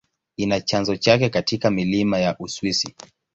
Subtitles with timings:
[0.37, 2.95] Ina chanzo chake katika milima ya Uswisi.